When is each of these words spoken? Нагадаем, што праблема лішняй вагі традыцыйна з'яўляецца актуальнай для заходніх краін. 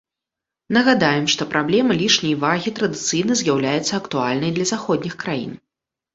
Нагадаем, 0.77 1.25
што 1.33 1.45
праблема 1.51 1.97
лішняй 1.99 2.33
вагі 2.47 2.73
традыцыйна 2.81 3.39
з'яўляецца 3.43 3.93
актуальнай 4.01 4.51
для 4.59 4.65
заходніх 4.73 5.21
краін. 5.27 5.57